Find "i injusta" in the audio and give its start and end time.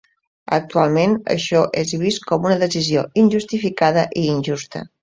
4.25-4.89